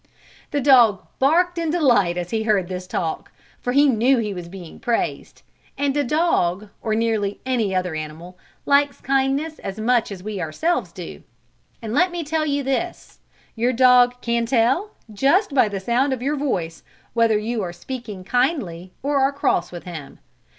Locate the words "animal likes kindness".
7.93-9.59